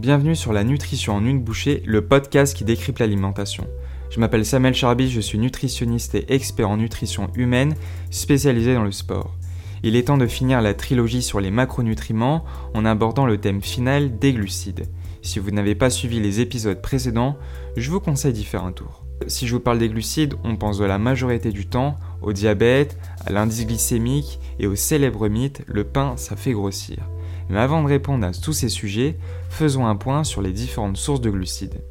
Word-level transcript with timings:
Bienvenue 0.00 0.34
sur 0.34 0.54
la 0.54 0.64
nutrition 0.64 1.12
en 1.12 1.26
une 1.26 1.42
bouchée, 1.42 1.82
le 1.84 2.00
podcast 2.00 2.56
qui 2.56 2.64
décrypte 2.64 3.00
l'alimentation. 3.00 3.66
Je 4.08 4.18
m'appelle 4.18 4.46
Samuel 4.46 4.72
Charby, 4.72 5.10
je 5.10 5.20
suis 5.20 5.38
nutritionniste 5.38 6.14
et 6.14 6.32
expert 6.32 6.70
en 6.70 6.78
nutrition 6.78 7.28
humaine, 7.34 7.74
spécialisé 8.10 8.72
dans 8.72 8.82
le 8.82 8.92
sport. 8.92 9.36
Il 9.82 9.96
est 9.96 10.04
temps 10.04 10.16
de 10.16 10.26
finir 10.26 10.62
la 10.62 10.72
trilogie 10.72 11.20
sur 11.20 11.38
les 11.38 11.50
macronutriments 11.50 12.46
en 12.72 12.86
abordant 12.86 13.26
le 13.26 13.36
thème 13.36 13.60
final 13.60 14.18
des 14.18 14.32
glucides. 14.32 14.88
Si 15.20 15.38
vous 15.38 15.50
n'avez 15.50 15.74
pas 15.74 15.90
suivi 15.90 16.18
les 16.18 16.40
épisodes 16.40 16.80
précédents, 16.80 17.36
je 17.76 17.90
vous 17.90 18.00
conseille 18.00 18.32
d'y 18.32 18.44
faire 18.44 18.64
un 18.64 18.72
tour. 18.72 19.04
Si 19.26 19.46
je 19.46 19.52
vous 19.52 19.60
parle 19.60 19.80
des 19.80 19.90
glucides, 19.90 20.32
on 20.44 20.56
pense 20.56 20.78
de 20.78 20.86
la 20.86 20.96
majorité 20.96 21.52
du 21.52 21.66
temps 21.66 21.98
au 22.22 22.32
diabète, 22.32 22.96
à 23.26 23.32
l'indice 23.32 23.66
glycémique 23.66 24.40
et 24.58 24.66
au 24.66 24.76
célèbre 24.76 25.28
mythe 25.28 25.60
le 25.66 25.84
pain 25.84 26.14
ça 26.16 26.36
fait 26.36 26.52
grossir. 26.52 26.96
Mais 27.50 27.58
avant 27.58 27.82
de 27.82 27.88
répondre 27.88 28.24
à 28.24 28.32
tous 28.32 28.52
ces 28.52 28.68
sujets, 28.68 29.18
faisons 29.48 29.86
un 29.86 29.96
point 29.96 30.22
sur 30.22 30.40
les 30.40 30.52
différentes 30.52 30.96
sources 30.96 31.20
de 31.20 31.30
glucides. 31.30 31.82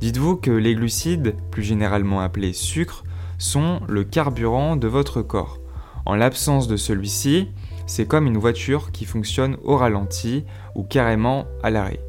Dites-vous 0.00 0.36
que 0.36 0.50
les 0.50 0.74
glucides, 0.74 1.34
plus 1.50 1.62
généralement 1.62 2.20
appelés 2.20 2.54
sucres, 2.54 3.04
sont 3.36 3.80
le 3.86 4.02
carburant 4.02 4.76
de 4.76 4.88
votre 4.88 5.20
corps. 5.20 5.58
En 6.06 6.14
l'absence 6.14 6.68
de 6.68 6.76
celui-ci, 6.76 7.48
c'est 7.86 8.06
comme 8.06 8.26
une 8.26 8.38
voiture 8.38 8.90
qui 8.90 9.04
fonctionne 9.04 9.58
au 9.62 9.76
ralenti 9.76 10.44
ou 10.74 10.84
carrément 10.84 11.46
à 11.62 11.70
l'arrêt. 11.70 12.00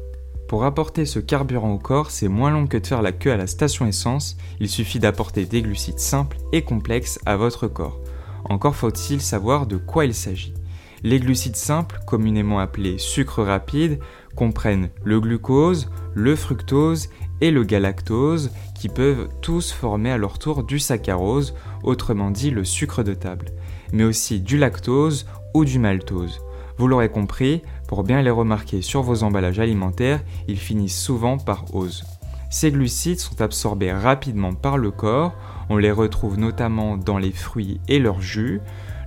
Pour 0.48 0.64
apporter 0.64 1.04
ce 1.04 1.18
carburant 1.18 1.74
au 1.74 1.78
corps, 1.78 2.10
c'est 2.10 2.28
moins 2.28 2.50
long 2.50 2.66
que 2.66 2.78
de 2.78 2.86
faire 2.86 3.02
la 3.02 3.12
queue 3.12 3.32
à 3.32 3.36
la 3.36 3.46
station 3.46 3.86
essence, 3.86 4.36
il 4.58 4.68
suffit 4.68 4.98
d'apporter 4.98 5.44
des 5.44 5.62
glucides 5.62 6.00
simples 6.00 6.38
et 6.52 6.62
complexes 6.62 7.20
à 7.26 7.36
votre 7.36 7.68
corps. 7.68 8.00
Encore 8.44 8.74
faut-il 8.74 9.20
savoir 9.20 9.66
de 9.66 9.76
quoi 9.76 10.06
il 10.06 10.14
s'agit. 10.14 10.54
Les 11.02 11.18
glucides 11.18 11.56
simples, 11.56 12.00
communément 12.06 12.58
appelés 12.58 12.98
sucres 12.98 13.42
rapides, 13.42 14.00
comprennent 14.36 14.90
le 15.02 15.20
glucose, 15.20 15.90
le 16.14 16.36
fructose 16.36 17.08
et 17.40 17.50
le 17.50 17.64
galactose, 17.64 18.50
qui 18.78 18.88
peuvent 18.88 19.28
tous 19.40 19.72
former 19.72 20.10
à 20.10 20.18
leur 20.18 20.38
tour 20.38 20.62
du 20.62 20.78
saccharose, 20.78 21.54
autrement 21.82 22.30
dit 22.30 22.50
le 22.50 22.64
sucre 22.64 23.02
de 23.02 23.14
table, 23.14 23.46
mais 23.92 24.04
aussi 24.04 24.40
du 24.40 24.58
lactose 24.58 25.26
ou 25.54 25.64
du 25.64 25.78
maltose. 25.78 26.40
Vous 26.76 26.86
l'aurez 26.86 27.10
compris, 27.10 27.62
pour 27.88 28.04
bien 28.04 28.22
les 28.22 28.30
remarquer 28.30 28.82
sur 28.82 29.02
vos 29.02 29.22
emballages 29.22 29.58
alimentaires, 29.58 30.22
ils 30.48 30.58
finissent 30.58 31.00
souvent 31.00 31.38
par 31.38 31.74
ose. 31.74 32.04
Ces 32.50 32.72
glucides 32.72 33.20
sont 33.20 33.40
absorbés 33.40 33.92
rapidement 33.92 34.54
par 34.54 34.76
le 34.76 34.90
corps, 34.90 35.32
on 35.70 35.76
les 35.76 35.92
retrouve 35.92 36.38
notamment 36.38 36.96
dans 36.96 37.18
les 37.18 37.32
fruits 37.32 37.80
et 37.88 37.98
leurs 37.98 38.20
jus, 38.20 38.60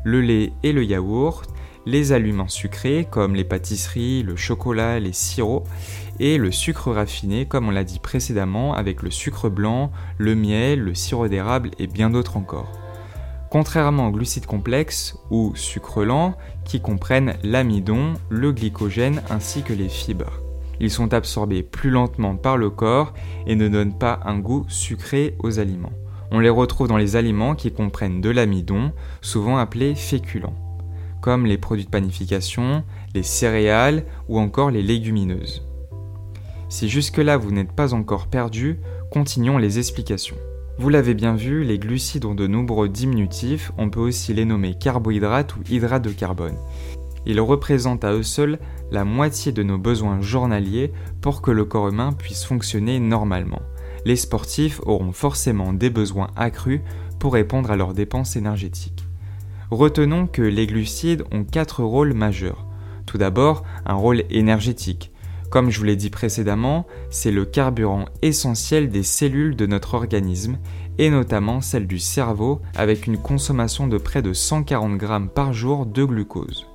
le 0.03 0.21
lait 0.21 0.53
et 0.63 0.71
le 0.71 0.83
yaourt, 0.83 1.52
les 1.85 2.11
aliments 2.11 2.47
sucrés 2.47 3.07
comme 3.09 3.35
les 3.35 3.43
pâtisseries, 3.43 4.23
le 4.23 4.35
chocolat, 4.35 4.99
les 4.99 5.13
sirops 5.13 5.67
et 6.19 6.37
le 6.37 6.51
sucre 6.51 6.91
raffiné 6.91 7.45
comme 7.45 7.67
on 7.67 7.71
l'a 7.71 7.83
dit 7.83 7.99
précédemment 7.99 8.73
avec 8.73 9.01
le 9.01 9.11
sucre 9.11 9.49
blanc, 9.49 9.91
le 10.17 10.35
miel, 10.35 10.79
le 10.79 10.95
sirop 10.95 11.27
d'érable 11.27 11.71
et 11.79 11.87
bien 11.87 12.09
d'autres 12.09 12.37
encore. 12.37 12.71
Contrairement 13.49 14.07
aux 14.07 14.11
glucides 14.11 14.45
complexes 14.45 15.15
ou 15.29 15.53
sucres 15.55 16.03
lents 16.03 16.35
qui 16.65 16.81
comprennent 16.81 17.35
l'amidon, 17.43 18.13
le 18.29 18.51
glycogène 18.51 19.21
ainsi 19.29 19.61
que 19.61 19.73
les 19.73 19.89
fibres. 19.89 20.39
Ils 20.79 20.89
sont 20.89 21.13
absorbés 21.13 21.61
plus 21.61 21.91
lentement 21.91 22.35
par 22.35 22.57
le 22.57 22.69
corps 22.69 23.13
et 23.45 23.55
ne 23.55 23.67
donnent 23.67 23.97
pas 23.97 24.21
un 24.25 24.39
goût 24.39 24.65
sucré 24.69 25.35
aux 25.39 25.59
aliments. 25.59 25.93
On 26.31 26.39
les 26.39 26.49
retrouve 26.49 26.87
dans 26.87 26.97
les 26.97 27.15
aliments 27.15 27.53
qui 27.53 27.71
comprennent 27.71 28.21
de 28.21 28.31
l'amidon, 28.31 28.91
souvent 29.21 29.57
appelés 29.57 29.93
féculents 29.93 30.55
comme 31.23 31.45
les 31.45 31.57
produits 31.57 31.85
de 31.85 31.89
panification, 31.89 32.83
les 33.15 33.23
céréales 33.23 34.03
ou 34.27 34.39
encore 34.39 34.71
les 34.71 34.83
légumineuses. 34.83 35.65
Si 36.67 36.89
jusque-là 36.89 37.37
vous 37.37 37.51
n'êtes 37.51 37.71
pas 37.71 37.93
encore 37.93 38.27
perdu, 38.27 38.77
continuons 39.09 39.57
les 39.57 39.79
explications. 39.79 40.35
Vous 40.79 40.89
l'avez 40.89 41.13
bien 41.13 41.33
vu, 41.33 41.63
les 41.63 41.79
glucides 41.79 42.25
ont 42.25 42.35
de 42.35 42.45
nombreux 42.45 42.89
diminutifs, 42.89 43.71
on 43.77 43.89
peut 43.89 44.01
aussi 44.01 44.33
les 44.33 44.43
nommer 44.43 44.77
carbohydrates 44.77 45.55
ou 45.55 45.61
hydrates 45.69 46.03
de 46.03 46.09
carbone. 46.09 46.57
Ils 47.25 47.39
représentent 47.39 48.03
à 48.03 48.11
eux 48.11 48.23
seuls 48.23 48.59
la 48.91 49.05
moitié 49.05 49.53
de 49.53 49.63
nos 49.63 49.77
besoins 49.77 50.19
journaliers 50.19 50.91
pour 51.21 51.41
que 51.41 51.51
le 51.51 51.63
corps 51.63 51.87
humain 51.87 52.11
puisse 52.11 52.43
fonctionner 52.43 52.99
normalement. 52.99 53.61
Les 54.03 54.17
sportifs 54.17 54.81
auront 54.83 55.13
forcément 55.13 55.71
des 55.71 55.89
besoins 55.89 56.31
accrus 56.35 56.81
pour 57.17 57.31
répondre 57.31 57.71
à 57.71 57.77
leurs 57.77 57.93
dépenses 57.93 58.35
énergétiques. 58.35 59.05
Retenons 59.73 60.27
que 60.27 60.43
les 60.43 60.67
glucides 60.67 61.23
ont 61.31 61.43
quatre 61.43 61.83
rôles 61.83 62.13
majeurs. 62.13 62.67
Tout 63.07 63.17
d'abord, 63.17 63.63
un 63.87 63.95
rôle 63.95 64.23
énergétique. 64.29 65.11
Comme 65.49 65.71
je 65.71 65.79
vous 65.79 65.85
l'ai 65.85 65.95
dit 65.95 66.11
précédemment, 66.11 66.85
c'est 67.09 67.31
le 67.31 67.43
carburant 67.43 68.05
essentiel 68.21 68.89
des 68.89 69.01
cellules 69.01 69.55
de 69.55 69.65
notre 69.65 69.95
organisme, 69.95 70.59
et 70.99 71.09
notamment 71.09 71.59
celle 71.59 71.87
du 71.87 71.97
cerveau, 71.97 72.61
avec 72.75 73.07
une 73.07 73.17
consommation 73.17 73.87
de 73.87 73.97
près 73.97 74.21
de 74.21 74.31
140 74.31 74.95
grammes 74.95 75.29
par 75.29 75.53
jour 75.53 75.87
de 75.87 76.03
glucose. 76.03 76.67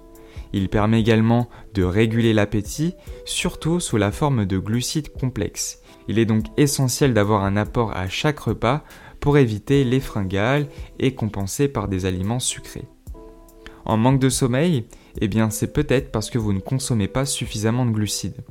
Il 0.52 0.68
permet 0.68 0.98
également 0.98 1.48
de 1.74 1.84
réguler 1.84 2.32
l'appétit, 2.32 2.94
surtout 3.24 3.78
sous 3.78 3.96
la 3.96 4.10
forme 4.10 4.44
de 4.44 4.58
glucides 4.58 5.12
complexes. 5.12 5.82
Il 6.08 6.18
est 6.18 6.26
donc 6.26 6.46
essentiel 6.56 7.14
d'avoir 7.14 7.44
un 7.44 7.56
apport 7.56 7.96
à 7.96 8.08
chaque 8.08 8.40
repas 8.40 8.82
pour 9.20 9.38
éviter 9.38 9.84
les 9.84 10.00
fringales 10.00 10.68
et 10.98 11.14
compenser 11.14 11.68
par 11.68 11.88
des 11.88 12.06
aliments 12.06 12.40
sucrés. 12.40 12.86
En 13.84 13.96
manque 13.96 14.20
de 14.20 14.28
sommeil 14.28 14.84
Eh 15.20 15.28
bien 15.28 15.50
c'est 15.50 15.72
peut-être 15.72 16.12
parce 16.12 16.30
que 16.30 16.38
vous 16.38 16.52
ne 16.52 16.60
consommez 16.60 17.08
pas 17.08 17.24
suffisamment 17.24 17.86
de 17.86 17.92
glucides. 17.92 18.44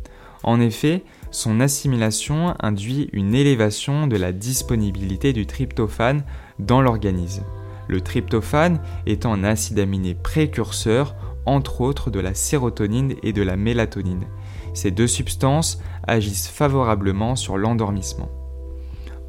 En 0.44 0.60
effet, 0.60 1.04
son 1.32 1.60
assimilation 1.60 2.54
induit 2.60 3.10
une 3.12 3.36
élévation 3.36 4.08
de 4.08 4.18
la 4.18 4.32
disponibilité 4.32 5.34
du 5.34 5.46
tryptophane 5.46 6.24
dans 6.60 6.82
l'organisme. 6.82 7.44
Le 7.88 8.02
tryptophane 8.02 8.82
étant 9.06 9.34
un 9.34 9.44
acide 9.44 9.80
aminé 9.80 10.16
précurseur, 10.16 11.16
entre 11.46 11.82
autres 11.82 12.12
de 12.12 12.20
la 12.20 12.34
sérotonine 12.34 13.16
et 13.24 13.34
de 13.34 13.42
la 13.42 13.56
mélatonine. 13.56 14.26
Ces 14.74 14.92
deux 14.92 15.08
substances 15.08 15.82
agissent 16.06 16.50
favorablement 16.50 17.36
sur 17.36 17.58
l'endormissement. 17.58 18.30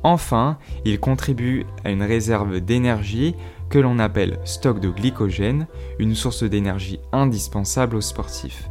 Enfin, 0.03 0.59
il 0.85 1.01
contribue 1.01 1.67
à 1.85 1.91
une 1.91 2.03
réserve 2.03 2.61
d'énergie 2.61 3.35
que 3.69 3.79
l'on 3.79 3.99
appelle 3.99 4.39
stock 4.45 4.81
de 4.81 4.89
glycogène, 4.89 5.67
une 5.99 6.15
source 6.15 6.45
d'énergie 6.45 7.01
indispensable 7.13 7.97
aux 7.97 8.01
sportifs. 8.01 8.71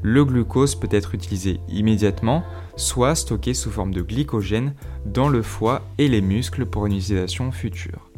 Le 0.00 0.24
glucose 0.24 0.76
peut 0.76 0.88
être 0.90 1.14
utilisé 1.14 1.60
immédiatement, 1.68 2.44
soit 2.76 3.16
stocké 3.16 3.52
sous 3.52 3.70
forme 3.70 3.92
de 3.92 4.02
glycogène 4.02 4.74
dans 5.04 5.28
le 5.28 5.42
foie 5.42 5.82
et 5.98 6.06
les 6.06 6.20
muscles 6.20 6.66
pour 6.66 6.86
une 6.86 6.94
utilisation 6.94 7.50
future. 7.50 8.08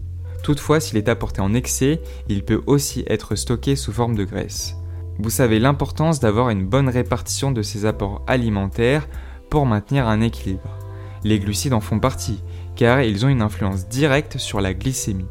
Toutefois, 0.43 0.81
s'il 0.81 0.99
est 0.99 1.09
apporté 1.09 1.41
en 1.41 1.55
excès, 1.55 2.03
il 2.29 2.45
peut 2.45 2.63
aussi 2.67 3.05
être 3.07 3.35
stocké 3.35 3.77
sous 3.77 3.93
forme 3.93 4.15
de 4.15 4.25
graisse. 4.25 4.77
Vous 5.19 5.31
savez 5.31 5.59
l'importance 5.59 6.21
d'avoir 6.21 6.51
une 6.51 6.67
bonne 6.67 6.89
répartition 6.89 7.51
de 7.51 7.63
ces 7.63 7.85
apports 7.85 8.23
alimentaires 8.27 9.09
pour 9.51 9.67
maintenir 9.67 10.07
un 10.07 10.21
équilibre. 10.21 10.80
Les 11.25 11.39
glucides 11.39 11.73
en 11.73 11.81
font 11.81 11.99
partie, 11.99 12.43
car 12.77 13.03
ils 13.03 13.27
ont 13.27 13.29
une 13.29 13.43
influence 13.43 13.89
directe 13.89 14.39
sur 14.39 14.61
la 14.61 14.75
glycémie. 14.75 15.27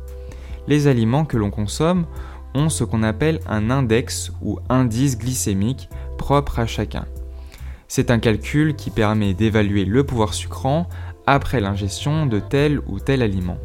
Les 0.68 0.88
aliments 0.88 1.26
que 1.26 1.38
l'on 1.38 1.50
consomme 1.50 2.06
ont 2.54 2.70
ce 2.70 2.84
qu'on 2.84 3.04
appelle 3.04 3.40
un 3.48 3.70
index 3.70 4.32
ou 4.42 4.60
indice 4.70 5.18
glycémique 5.18 5.90
propre 6.18 6.60
à 6.60 6.66
chacun. 6.66 7.06
C'est 7.88 8.12
un 8.12 8.20
calcul 8.20 8.76
qui 8.76 8.92
permet 8.92 9.34
d'évaluer 9.34 9.86
le 9.86 10.04
pouvoir 10.04 10.34
sucrant 10.34 10.88
après 11.26 11.60
l'ingestion 11.60 12.28
de 12.28 12.40
tel 12.40 12.82
ou 12.88 13.00
tel 13.00 13.22
aliment. 13.22 13.58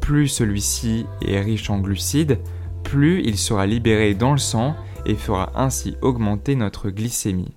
Plus 0.00 0.28
celui-ci 0.28 1.04
est 1.26 1.40
riche 1.40 1.68
en 1.68 1.78
glucides, 1.78 2.38
plus 2.84 3.22
il 3.22 3.36
sera 3.36 3.66
libéré 3.66 4.14
dans 4.14 4.32
le 4.32 4.38
sang 4.38 4.74
et 5.04 5.14
fera 5.14 5.52
ainsi 5.54 5.96
augmenter 6.00 6.56
notre 6.56 6.90
glycémie. 6.90 7.54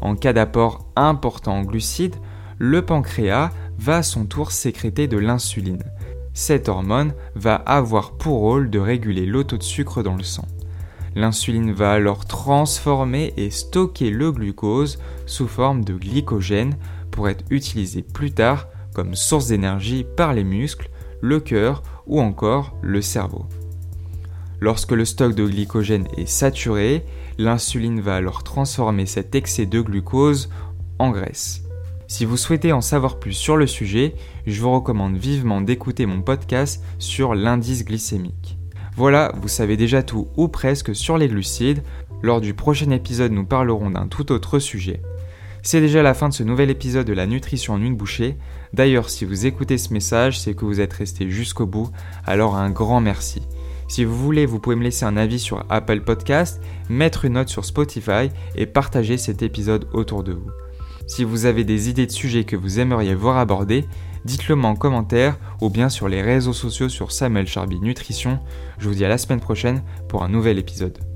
En 0.00 0.16
cas 0.16 0.32
d'apport 0.32 0.86
important 0.96 1.58
en 1.58 1.62
glucides, 1.62 2.16
le 2.64 2.80
pancréas 2.80 3.50
va 3.76 3.96
à 3.96 4.02
son 4.04 4.24
tour 4.24 4.52
sécréter 4.52 5.08
de 5.08 5.18
l'insuline. 5.18 5.82
Cette 6.32 6.68
hormone 6.68 7.12
va 7.34 7.56
avoir 7.56 8.12
pour 8.12 8.38
rôle 8.38 8.70
de 8.70 8.78
réguler 8.78 9.26
le 9.26 9.42
taux 9.42 9.58
de 9.58 9.64
sucre 9.64 10.04
dans 10.04 10.14
le 10.14 10.22
sang. 10.22 10.46
L'insuline 11.16 11.72
va 11.72 11.90
alors 11.90 12.24
transformer 12.24 13.34
et 13.36 13.50
stocker 13.50 14.10
le 14.10 14.30
glucose 14.30 15.00
sous 15.26 15.48
forme 15.48 15.84
de 15.84 15.94
glycogène 15.94 16.76
pour 17.10 17.28
être 17.28 17.44
utilisé 17.50 18.02
plus 18.02 18.30
tard 18.30 18.68
comme 18.94 19.16
source 19.16 19.48
d'énergie 19.48 20.06
par 20.16 20.32
les 20.32 20.44
muscles, 20.44 20.88
le 21.20 21.40
cœur 21.40 21.82
ou 22.06 22.20
encore 22.20 22.76
le 22.80 23.02
cerveau. 23.02 23.44
Lorsque 24.60 24.92
le 24.92 25.04
stock 25.04 25.34
de 25.34 25.48
glycogène 25.48 26.06
est 26.16 26.26
saturé, 26.26 27.04
l'insuline 27.38 28.00
va 28.00 28.14
alors 28.14 28.44
transformer 28.44 29.06
cet 29.06 29.34
excès 29.34 29.66
de 29.66 29.80
glucose 29.80 30.48
en 31.00 31.10
graisse. 31.10 31.64
Si 32.12 32.26
vous 32.26 32.36
souhaitez 32.36 32.72
en 32.72 32.82
savoir 32.82 33.18
plus 33.18 33.32
sur 33.32 33.56
le 33.56 33.66
sujet, 33.66 34.14
je 34.46 34.60
vous 34.60 34.70
recommande 34.70 35.16
vivement 35.16 35.62
d'écouter 35.62 36.04
mon 36.04 36.20
podcast 36.20 36.84
sur 36.98 37.34
l'indice 37.34 37.86
glycémique. 37.86 38.58
Voilà, 38.96 39.32
vous 39.40 39.48
savez 39.48 39.78
déjà 39.78 40.02
tout 40.02 40.28
ou 40.36 40.48
presque 40.48 40.94
sur 40.94 41.16
les 41.16 41.28
glucides. 41.28 41.82
Lors 42.20 42.42
du 42.42 42.52
prochain 42.52 42.90
épisode, 42.90 43.32
nous 43.32 43.46
parlerons 43.46 43.88
d'un 43.88 44.08
tout 44.08 44.30
autre 44.30 44.58
sujet. 44.58 45.00
C'est 45.62 45.80
déjà 45.80 46.02
la 46.02 46.12
fin 46.12 46.28
de 46.28 46.34
ce 46.34 46.42
nouvel 46.42 46.68
épisode 46.68 47.06
de 47.06 47.14
la 47.14 47.26
nutrition 47.26 47.72
en 47.72 47.82
une 47.82 47.96
bouchée. 47.96 48.36
D'ailleurs, 48.74 49.08
si 49.08 49.24
vous 49.24 49.46
écoutez 49.46 49.78
ce 49.78 49.94
message, 49.94 50.38
c'est 50.38 50.52
que 50.52 50.66
vous 50.66 50.82
êtes 50.82 50.92
resté 50.92 51.30
jusqu'au 51.30 51.64
bout, 51.64 51.88
alors 52.26 52.56
un 52.56 52.68
grand 52.68 53.00
merci. 53.00 53.40
Si 53.88 54.04
vous 54.04 54.18
voulez, 54.18 54.44
vous 54.44 54.58
pouvez 54.58 54.76
me 54.76 54.84
laisser 54.84 55.06
un 55.06 55.16
avis 55.16 55.38
sur 55.38 55.64
Apple 55.70 56.02
Podcast, 56.02 56.60
mettre 56.90 57.24
une 57.24 57.32
note 57.32 57.48
sur 57.48 57.64
Spotify 57.64 58.28
et 58.54 58.66
partager 58.66 59.16
cet 59.16 59.40
épisode 59.40 59.88
autour 59.94 60.22
de 60.24 60.32
vous. 60.34 60.50
Si 61.06 61.24
vous 61.24 61.46
avez 61.46 61.64
des 61.64 61.88
idées 61.88 62.06
de 62.06 62.12
sujets 62.12 62.44
que 62.44 62.56
vous 62.56 62.80
aimeriez 62.80 63.14
voir 63.14 63.36
abordés, 63.36 63.84
dites-le 64.24 64.54
moi 64.54 64.70
en 64.70 64.76
commentaire 64.76 65.38
ou 65.60 65.70
bien 65.70 65.88
sur 65.88 66.08
les 66.08 66.22
réseaux 66.22 66.52
sociaux 66.52 66.88
sur 66.88 67.12
Samuel 67.12 67.46
Charby 67.46 67.80
Nutrition. 67.80 68.38
Je 68.78 68.88
vous 68.88 68.94
dis 68.94 69.04
à 69.04 69.08
la 69.08 69.18
semaine 69.18 69.40
prochaine 69.40 69.82
pour 70.08 70.22
un 70.22 70.28
nouvel 70.28 70.58
épisode. 70.58 71.11